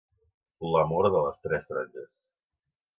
L'amor 0.75 1.09
de 1.17 1.23
les 1.27 1.39
tres 1.47 1.71
taronges. 1.71 2.13